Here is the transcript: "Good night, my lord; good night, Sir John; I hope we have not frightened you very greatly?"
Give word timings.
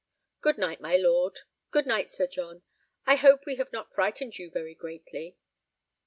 "Good 0.41 0.57
night, 0.57 0.81
my 0.81 0.97
lord; 0.97 1.41
good 1.69 1.85
night, 1.85 2.09
Sir 2.09 2.25
John; 2.25 2.63
I 3.05 3.17
hope 3.17 3.45
we 3.45 3.57
have 3.57 3.71
not 3.71 3.93
frightened 3.93 4.39
you 4.39 4.49
very 4.49 4.73
greatly?" 4.73 5.37